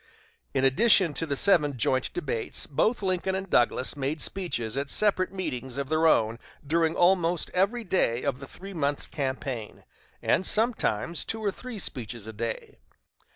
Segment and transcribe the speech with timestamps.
[0.55, 5.31] In addition to the seven joint debates, both Lincoln and Douglas made speeches at separate
[5.31, 9.83] meetings of their own during almost every day of the three months' campaign,
[10.19, 12.79] and sometimes two or three speeches a day.